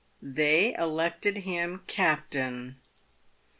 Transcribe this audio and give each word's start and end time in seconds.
They 0.19 0.73
elected 0.73 1.37
him 1.37 1.83
captain. 1.85 2.77